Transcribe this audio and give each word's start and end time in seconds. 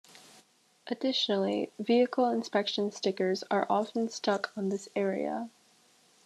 Additionally, 0.87 1.71
vehicle 1.77 2.27
inspection 2.27 2.91
stickers 2.91 3.43
are 3.51 3.67
often 3.69 4.09
stuck 4.09 4.51
on 4.57 4.69
this 4.69 4.89
area. 4.95 5.51